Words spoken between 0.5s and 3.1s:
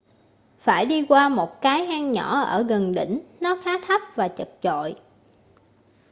phải đi qua một cái hang nhỏ ở gần